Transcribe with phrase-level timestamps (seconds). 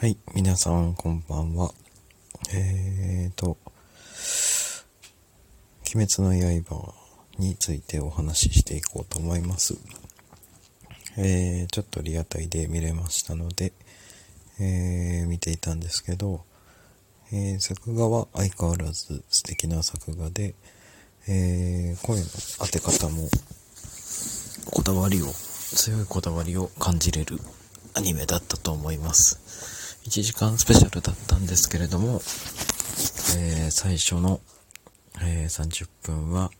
[0.00, 1.72] はい、皆さんこんばんは。
[2.54, 3.56] えーと、
[5.92, 6.94] 鬼滅の刃
[7.36, 9.74] についてお話ししていこうと思います。
[11.16, 13.72] えー、ちょっとリアタイで見れましたので、
[14.60, 16.44] えー、見ていたんですけど、
[17.32, 20.54] えー、作画は相変わらず素敵な作画で、
[21.26, 22.24] えー、声の
[22.60, 23.28] 当て方も
[24.70, 27.40] こだわりを、強いこだわりを感じれる
[27.94, 29.77] アニメだったと思います。
[30.08, 32.14] 1時間スペシャルだったんですけれども、
[33.36, 34.40] えー、最初の、
[35.20, 36.50] えー、30分は、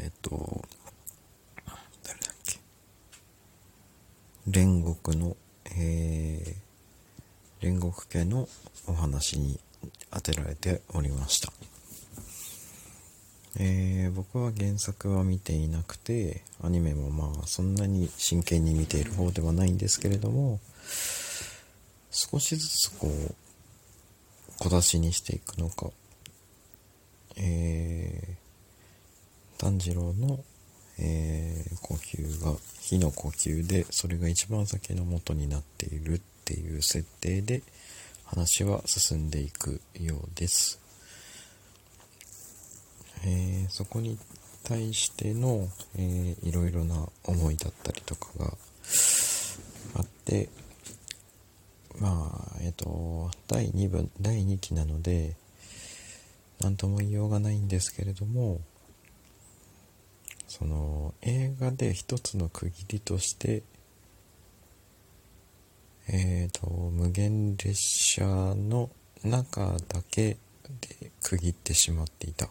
[0.00, 0.64] えっ、ー、と、
[2.02, 2.60] 誰だっけ、
[4.48, 5.36] 煉獄の、
[5.76, 8.48] えー、煉獄系の
[8.86, 9.60] お話に
[10.10, 11.52] 当てられておりました。
[13.58, 20.58] えー、僕は原作は見ていなくてアニメもまあそんなに真剣に見ている方ではないんですけれども
[22.10, 23.34] 少しずつこう
[24.58, 25.90] 小出しにしていくのか。
[27.36, 30.44] えー、炭治郎の、
[30.98, 37.62] えー、呼吸が火の呼吸でそれが一番先の元になっているっていう設定で
[38.24, 40.80] 話は進んでいくようです、
[43.24, 44.18] えー、そこに
[44.64, 48.54] 対しての、えー、いろいろな思いだったりとかが
[49.96, 50.48] あって
[51.98, 55.36] まあ、えっ、と、第2部、第2期なので、
[56.60, 58.60] 何とも言いようがないんですけれども、
[60.48, 63.62] その、映画で一つの区切りとして、
[66.08, 67.76] えっ、と、無限列
[68.14, 68.90] 車の
[69.24, 70.36] 中だけ
[70.80, 72.48] で区切ってしまっていた。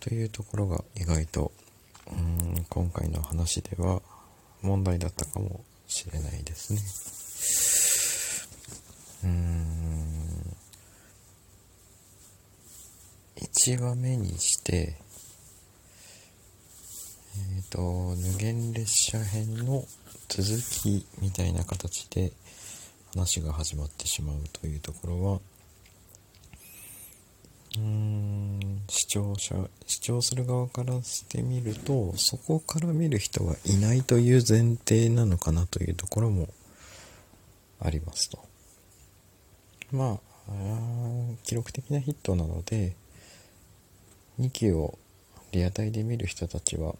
[0.00, 1.52] というところが意外と、
[2.08, 4.02] うん、今回の話では
[4.62, 7.25] 問題だったかもしれないですね。
[9.24, 9.66] うーん。
[13.66, 14.96] 1話目にして
[17.36, 19.84] えっ、ー、と無限列車編の
[20.28, 20.44] 続
[20.82, 22.32] きみたいな形で
[23.14, 25.40] 話が始まってしまうというところは
[27.76, 29.56] うーん視聴者
[29.86, 36.48] 視聴する側からしてみるとそこから見る人はいないという前提なのかなというところも
[37.80, 38.38] ありますと。
[39.92, 40.52] まあ、
[41.44, 42.94] 記録的なヒットなので、
[44.40, 44.98] 2期を
[45.52, 46.94] リアタイで見る人たちは、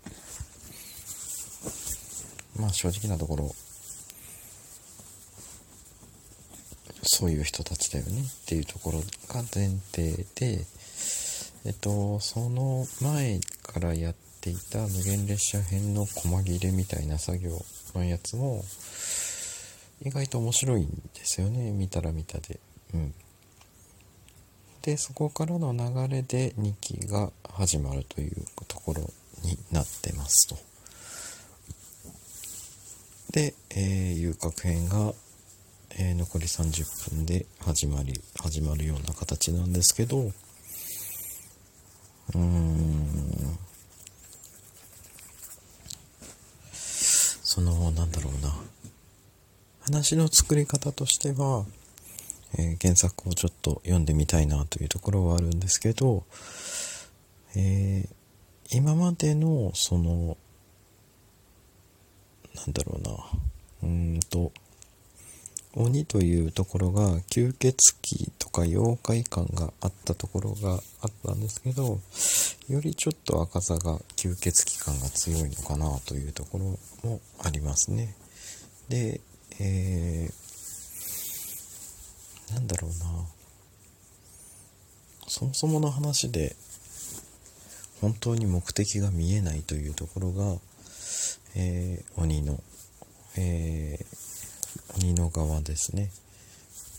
[2.59, 3.54] まあ正直なところ、
[7.03, 10.65] そういう人たちだよねっていうところが前提で、
[11.65, 17.50] えっと、その前からやっていた無限列車編の細切れみたいな作業
[17.94, 18.65] のやつも、
[20.03, 21.73] 意外と面白いんですよね。
[21.73, 22.61] 見たら見たで。
[22.95, 23.15] うん。
[24.83, 29.11] で、そこからの流れで2期が始まるというところ
[29.43, 30.57] になってますと。
[33.33, 35.12] で、えー、遊郭編が、
[35.99, 43.59] えー、残り30分で始まり、始まるような形なんですけど、うーん、
[46.73, 48.55] その、なんだろうな。
[49.86, 51.64] 話の作り方としては、
[52.58, 56.24] えー、原作をちょっと読んでみたいなというところはあるんですけど、
[57.54, 60.36] えー、今までのその
[62.56, 63.12] なんだろうな
[63.84, 64.50] うーんと
[65.76, 72.00] 鬼というところが吸血鬼とか妖怪感があったところがあったんですけど
[72.68, 78.16] よりちょっと赤さが吸血鬼感が強いのかなというところもありますね。
[78.88, 79.20] で
[79.61, 82.97] えー、なんだろうな。
[85.28, 86.56] そもそもの話で
[88.00, 90.56] 本当に目的が見えないというところが、
[91.56, 92.62] えー、鬼の、
[93.37, 96.10] えー、鬼の側ですね。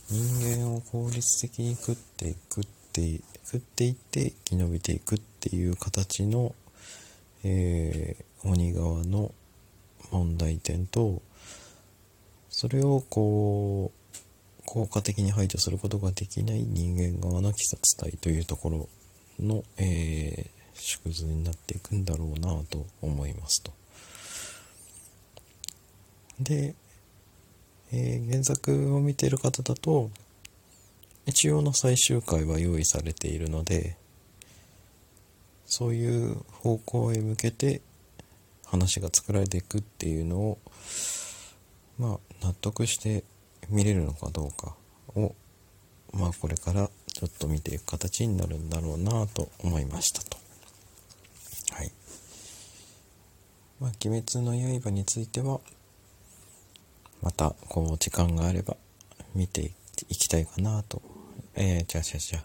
[0.10, 6.56] 人間を効率的に食っていくって食っていって生き延びていくっていう形の、
[7.44, 9.32] えー、鬼側の
[10.12, 11.22] 問題点と
[12.50, 14.18] それをこう、
[14.66, 18.90] 効果的に排除することができない人間側の鬼殺隊というところ
[19.40, 23.72] の、えー、縮図になっていくんだろうなと思いますと。
[26.40, 26.76] で、
[27.92, 30.12] えー、原作を見ている方だと、
[31.26, 33.98] 一応の最終回は用意されているので、
[35.66, 37.82] そういう方向へ向けて
[38.66, 40.58] 話が作られていくっていうのを、
[41.98, 43.24] まあ納得して
[43.70, 44.76] 見れるのかどうか
[45.16, 45.36] を
[46.14, 50.38] まあこれからちょっと見ていく形になるんだろうなと思いましたと。
[51.72, 51.92] はい。
[53.80, 55.60] まあ、鬼滅の刃については、
[57.24, 58.78] また、こう、時間があれば、
[59.34, 59.72] 見て
[60.10, 61.02] いきたいかなと、
[61.56, 62.44] えー、じゃあじゃあじゃ、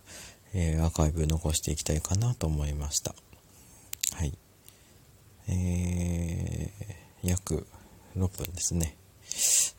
[0.55, 3.15] えー、アーカイブ残していきたいかなと思いました。
[4.15, 4.33] はい。
[5.49, 7.67] えー、約
[8.17, 8.97] 6分ですね。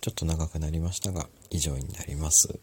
[0.04, 2.60] ちょっと長くなりましたが、以上になります。